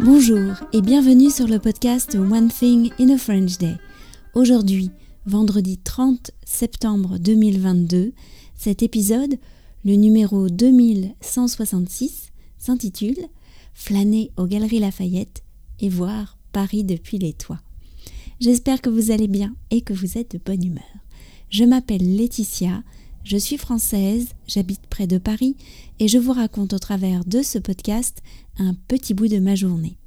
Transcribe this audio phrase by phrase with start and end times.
[0.00, 3.74] Bonjour et bienvenue sur le podcast One Thing in a French Day.
[4.32, 4.92] Aujourd'hui,
[5.26, 8.12] vendredi 30 septembre 2022,
[8.54, 9.34] cet épisode,
[9.84, 13.18] le numéro 2166, s'intitule
[13.74, 15.42] Flâner aux Galeries Lafayette
[15.80, 17.60] et voir Paris depuis les toits.
[18.38, 20.84] J'espère que vous allez bien et que vous êtes de bonne humeur.
[21.50, 22.84] Je m'appelle Laetitia,
[23.28, 25.54] je suis française, j'habite près de Paris
[25.98, 28.22] et je vous raconte au travers de ce podcast
[28.56, 29.98] un petit bout de ma journée.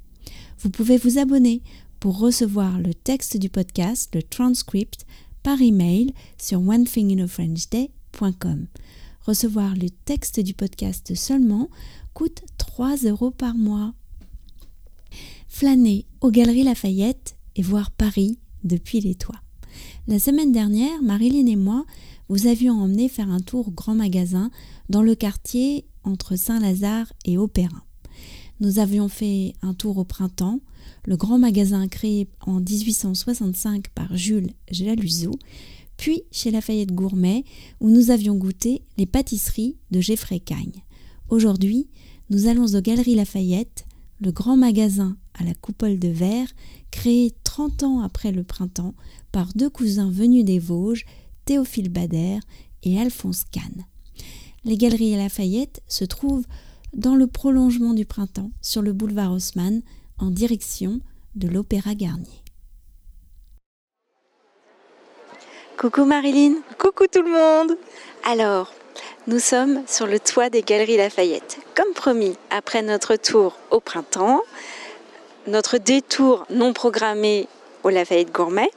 [0.58, 1.62] Vous pouvez vous abonner
[2.00, 5.06] pour recevoir le texte du podcast, le transcript,
[5.44, 8.66] par email sur onethinginafrenchday.com.
[9.20, 11.70] Recevoir le texte du podcast seulement
[12.14, 13.94] coûte 3 euros par mois.
[15.46, 19.38] Flâner aux Galeries Lafayette et voir Paris depuis les toits.
[20.08, 21.84] La semaine dernière, Marilyn et moi
[22.28, 24.50] vous avions emmené faire un tour au grand magasin
[24.88, 27.84] dans le quartier entre Saint-Lazare et Opéra.
[28.60, 30.60] Nous avions fait un tour au printemps,
[31.04, 35.32] le grand magasin créé en 1865 par Jules Jaluseau,
[35.96, 37.44] puis chez Lafayette Gourmet
[37.80, 40.82] où nous avions goûté les pâtisseries de Geoffrey Cagne.
[41.28, 41.88] Aujourd'hui,
[42.30, 43.84] nous allons aux Galeries Lafayette,
[44.20, 46.48] le grand magasin à la coupole de verre
[46.90, 48.94] créé 30 ans après le printemps
[49.32, 51.04] par deux cousins venus des Vosges
[51.46, 52.38] Théophile Bader
[52.84, 53.84] et Alphonse Kahn.
[54.64, 56.46] Les Galeries Lafayette se trouvent
[56.94, 59.82] dans le prolongement du printemps sur le boulevard Haussmann
[60.18, 61.00] en direction
[61.34, 62.42] de l'Opéra Garnier.
[65.78, 66.56] Coucou Marilyn.
[66.78, 67.76] Coucou tout le monde.
[68.24, 68.72] Alors,
[69.26, 71.58] nous sommes sur le toit des Galeries Lafayette.
[71.74, 74.42] Comme promis, après notre tour au printemps,
[75.48, 77.48] notre détour non programmé
[77.82, 78.70] au Lafayette Gourmet,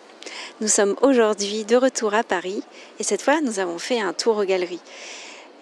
[0.61, 2.63] nous sommes aujourd'hui de retour à Paris
[2.99, 4.81] et cette fois nous avons fait un tour aux galeries.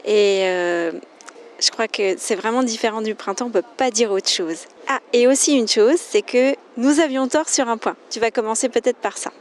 [0.05, 0.91] Et euh,
[1.59, 4.65] je crois que c'est vraiment différent du printemps, on ne peut pas dire autre chose.
[4.87, 7.95] Ah, et aussi une chose, c'est que nous avions tort sur un point.
[8.09, 9.31] Tu vas commencer peut-être par ça.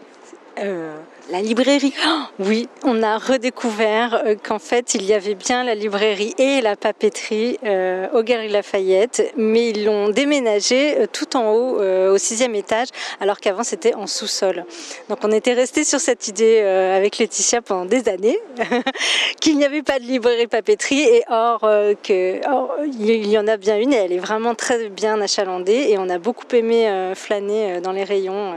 [0.59, 0.97] Euh,
[1.31, 1.95] la librairie.
[2.39, 6.77] oui, on a redécouvert euh, qu'en fait il y avait bien la librairie et la
[6.77, 12.89] papeterie euh, au Galerie Lafayette, mais ils l'ont déménagé tout en haut, au sixième étage,
[13.21, 14.65] alors qu'avant c'était en sous-sol.
[15.09, 18.39] Donc on était resté sur cette idée avec Laetitia pendant des années
[19.41, 21.61] qu'il n'y avait pas de librairie papeterie, et or
[22.03, 22.41] que
[22.99, 26.09] il y en a bien une et elle est vraiment très bien achalandée et on
[26.09, 28.55] a beaucoup aimé flâner dans les rayons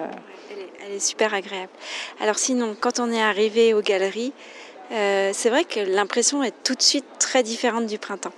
[0.85, 1.71] elle est super agréable.
[2.19, 4.33] Alors sinon, quand on est arrivé aux galeries,
[4.91, 8.33] euh, c'est vrai que l'impression est tout de suite très différente du printemps.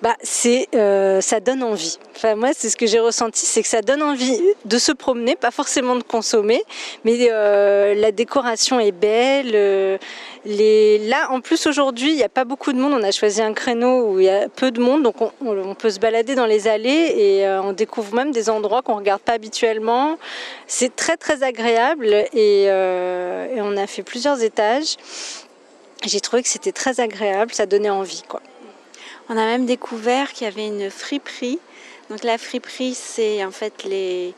[0.00, 1.98] Bah, c'est, euh, ça donne envie.
[2.14, 5.34] Enfin, moi, c'est ce que j'ai ressenti, c'est que ça donne envie de se promener,
[5.34, 6.62] pas forcément de consommer,
[7.04, 9.98] mais euh, la décoration est belle.
[10.44, 12.92] Là, en plus, aujourd'hui, il n'y a pas beaucoup de monde.
[12.94, 15.90] On a choisi un créneau où il y a peu de monde, donc on, peut
[15.90, 19.32] se balader dans les allées et on découvre même des endroits qu'on ne regarde pas
[19.32, 20.16] habituellement.
[20.68, 24.96] C'est très, très agréable et on a fait plusieurs étages.
[26.04, 28.22] J'ai trouvé que c'était très agréable, ça donnait envie.
[28.28, 28.40] Quoi.
[29.28, 31.58] On a même découvert qu'il y avait une friperie.
[32.08, 34.32] Donc la friperie, c'est en fait les,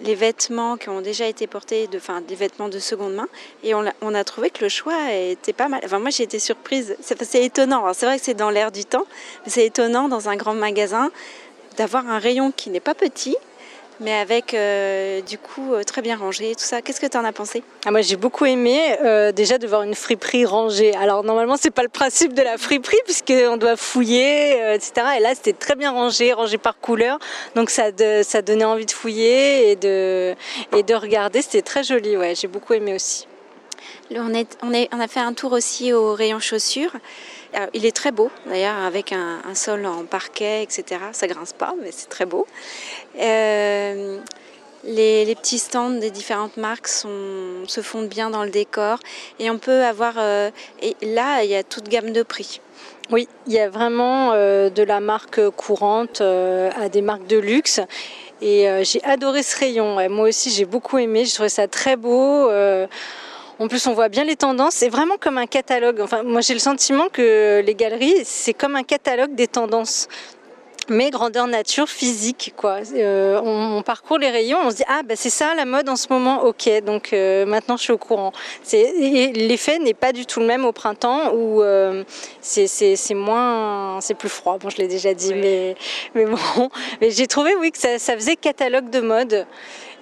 [0.00, 3.28] les vêtements qui ont déjà été portés, enfin des vêtements de seconde main.
[3.62, 5.80] Et on a, on a trouvé que le choix était pas mal.
[5.84, 6.96] Enfin moi j'ai été surprise.
[7.00, 7.92] C'est étonnant.
[7.94, 9.06] C'est vrai que c'est dans l'air du temps,
[9.44, 11.10] mais c'est étonnant dans un grand magasin
[11.76, 13.36] d'avoir un rayon qui n'est pas petit,
[14.00, 16.82] mais avec euh, du coup euh, très bien rangé, tout ça.
[16.82, 17.62] Qu'est-ce que tu en as pensé?
[17.84, 20.94] Ah, Moi j'ai beaucoup aimé euh, déjà de voir une friperie rangée.
[20.94, 24.92] Alors normalement c'est pas le principe de la friperie puisqu'on doit fouiller, etc.
[25.18, 27.18] Et là c'était très bien rangé, rangé par couleur,
[27.54, 27.90] donc ça,
[28.22, 30.34] ça donnait envie de fouiller et de,
[30.76, 31.42] et de regarder.
[31.42, 33.26] C'était très joli, ouais, j'ai beaucoup aimé aussi.
[34.10, 36.92] On, est, on, est, on a fait un tour aussi au rayon chaussures.
[37.56, 41.00] Euh, il est très beau, d'ailleurs, avec un, sol en parquet, etc.
[41.12, 42.46] Ça grince pas, mais c'est très beau.
[43.18, 44.18] Euh,
[44.84, 48.98] les, petits stands des différentes marques se fondent bien dans le décor
[49.38, 50.14] et on peut avoir.
[50.18, 50.50] Euh,
[50.82, 52.60] et là, il y a toute gamme de prix.
[53.10, 57.80] Oui, il y a vraiment de la marque courante à des marques de luxe.
[58.42, 59.96] Et j'ai adoré ce rayon.
[60.10, 61.24] moi aussi, j'ai beaucoup aimé.
[61.24, 62.50] Je trouvais ça très beau.
[63.58, 64.74] En plus, on voit bien les tendances.
[64.74, 66.00] C'est vraiment comme un catalogue.
[66.00, 70.08] Enfin, moi, j'ai le sentiment que les galeries, c'est comme un catalogue des tendances
[70.90, 72.78] mais grandeur nature physique quoi.
[72.94, 75.96] Euh, on, parcourt les rayons, on se dit ah ben c'est ça la mode en
[75.96, 78.32] ce moment, ok donc euh, maintenant je suis au courant.
[78.72, 82.04] L'effet n'est pas du tout le même au printemps où euh,
[82.40, 84.58] c'est moins c'est plus froid.
[84.58, 85.76] Bon je l'ai déjà dit mais
[86.14, 86.70] mais bon
[87.00, 89.46] mais j'ai trouvé oui que ça, ça faisait catalogue de mode.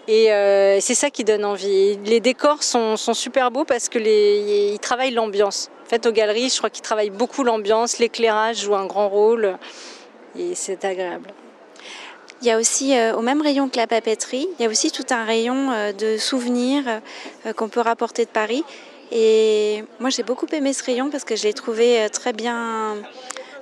[0.08, 1.98] Et euh, c'est ça qui donne envie.
[2.04, 5.70] Les décors sont, super beaux parce que les, ils travaillent l'ambiance.
[5.84, 7.98] En fait, aux galeries, je crois qu'ils travaillent beaucoup l'ambiance.
[7.98, 9.56] L'éclairage joue un grand rôle
[10.38, 11.32] et c'est agréable.
[12.42, 15.06] Il y a aussi, au même rayon que la papeterie, il y a aussi tout
[15.10, 16.84] un rayon de souvenirs
[17.56, 18.62] qu'on peut rapporter de Paris.
[19.10, 22.96] Et moi, j'ai beaucoup aimé ce rayon parce que je l'ai trouvé très bien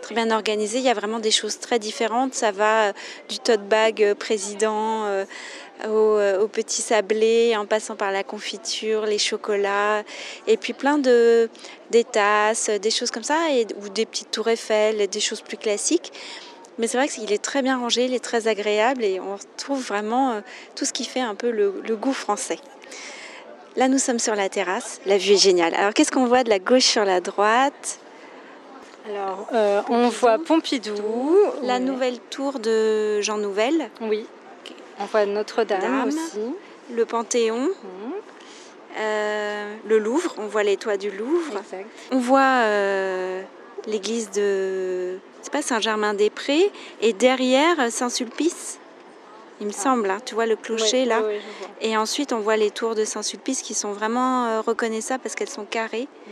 [0.05, 0.79] très bien organisé.
[0.79, 2.35] Il y a vraiment des choses très différentes.
[2.35, 2.93] Ça va
[3.31, 5.06] du tote bag président
[5.89, 10.03] au, au, petit sablé, en passant par la confiture, les chocolats,
[10.47, 11.49] et puis plein de
[11.91, 13.39] des tasses, des choses comme ça,
[13.83, 16.12] ou des petites tours Eiffel, des choses plus classiques.
[16.79, 19.81] Mais c'est vrai qu'il est très bien rangé, il est très agréable et on retrouve
[19.81, 20.41] vraiment euh,
[20.75, 22.59] tout ce qui fait un peu le, le goût français.
[23.77, 25.01] Là, nous sommes sur la terrasse.
[25.06, 25.75] La vue est géniale.
[25.75, 28.01] Alors, qu'est-ce qu'on voit de la gauche sur la droite?
[29.06, 30.95] Alors, euh, on voit Pompidou.
[31.62, 33.91] La nouvelle tour de Jean Nouvel.
[34.01, 34.27] Oui.
[34.99, 36.41] On voit Notre-Dame aussi.
[36.91, 37.69] Le Panthéon.
[37.69, 38.12] Mmh.
[38.97, 41.59] Euh, le Louvre, on voit les toits du Louvre.
[41.59, 41.87] Exact.
[42.12, 43.43] On voit euh,
[43.87, 45.19] l'église de
[45.61, 46.71] Saint-Germain-des-Prés
[47.03, 48.79] et derrière Saint-Sulpice.
[49.61, 49.81] Il me ah.
[49.81, 50.19] semble, hein.
[50.25, 51.23] tu vois le clocher oui, là.
[51.27, 51.35] Oui,
[51.81, 55.65] et ensuite on voit les tours de Saint-Sulpice qui sont vraiment reconnaissables parce qu'elles sont
[55.65, 56.09] carrées.
[56.27, 56.31] Mmh.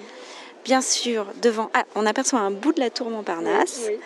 [0.64, 3.82] Bien sûr, devant, ah, on aperçoit un bout de la tour Montparnasse.
[3.88, 3.98] Oui,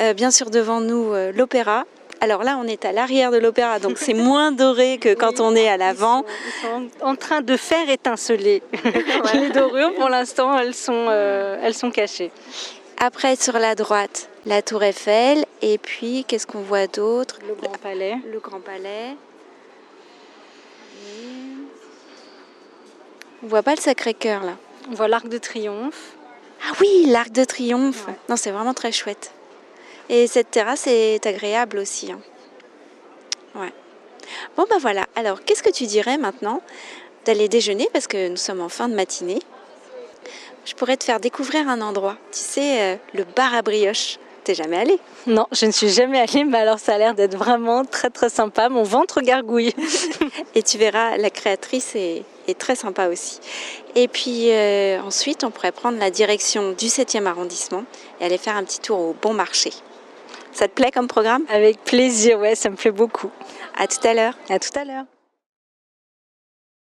[0.00, 1.84] euh, bien sûr, devant nous, euh, l'opéra
[2.20, 5.40] alors là, on est à l'arrière de l'opéra, donc c'est moins doré que quand oui,
[5.40, 6.24] on est à l'avant.
[6.24, 8.62] Ils, sont, en train de faire étinceler.
[9.34, 12.32] Les dorures, pour l'instant, elles, sont, euh, elles sont cachées.
[12.98, 15.44] Après, sur la droite, la tour Eiffel.
[15.62, 17.38] Et puis, qu'est-ce qu'on voit d'autre?
[17.46, 18.16] Le Grand Palais.
[18.30, 19.14] Le Grand Palais.
[21.04, 21.54] Et...
[23.44, 24.54] On voit pas le Sacré-Cœur, là.
[24.90, 26.16] On voit l'Arc de Triomphe.
[26.62, 28.06] Ah oui, l'Arc de Triomphe.
[28.06, 28.14] Ouais.
[28.28, 29.32] Non, c'est vraiment très chouette.
[30.08, 32.10] Et cette terrasse est agréable aussi.
[32.10, 32.20] Hein.
[33.54, 33.72] Ouais.
[34.56, 36.62] Bon ben voilà, alors qu'est-ce que tu dirais maintenant
[37.24, 37.88] d'aller déjeuner?
[37.92, 39.40] Parce que nous sommes en fin de matinée
[40.64, 44.18] Je pourrais te faire découvrir un endroit, tu sais, euh, le bar à brioche.
[44.44, 47.36] T'es jamais allé Non, je ne suis jamais allée, mais alors ça a l'air d'être
[47.36, 48.70] vraiment très très sympa.
[48.70, 49.74] Mon ventre gargouille.
[50.54, 53.40] Et tu verras, la créatrice est, est très sympa aussi.
[53.94, 57.84] Et puis euh, ensuite, on pourrait prendre la direction du 7e arrondissement
[58.20, 59.72] et aller faire un petit tour au bon marché.
[60.52, 61.44] Ça te plaît comme programme?
[61.48, 63.30] Avec plaisir, ouais, ça me plaît beaucoup.
[63.78, 64.34] À tout à l'heure.
[64.48, 65.04] À tout à l'heure.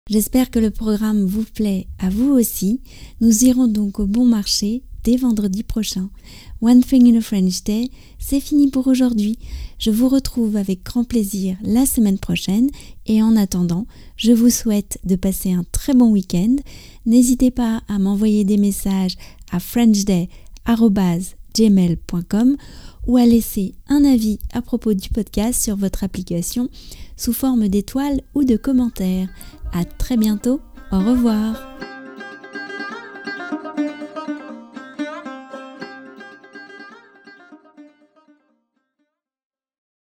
[0.10, 2.82] J'espère que le programme vous plaît à vous aussi.
[3.22, 6.10] Nous irons donc au bon marché dès vendredi prochain.
[6.62, 9.40] One Thing in a French Day, c'est fini pour aujourd'hui.
[9.78, 12.72] Je vous retrouve avec grand plaisir la semaine prochaine
[13.06, 13.86] et en attendant,
[14.18, 16.56] je vous souhaite de passer un très bon week-end.
[17.06, 19.16] N'hésitez pas à m'envoyer des messages
[19.52, 22.58] à frenchday.gmail.com
[23.08, 26.70] ou à laisser un avis à propos du podcast sur votre application
[27.16, 29.30] sous forme d'étoiles ou de commentaires.
[29.72, 30.60] À très bientôt.
[30.92, 31.75] Au revoir.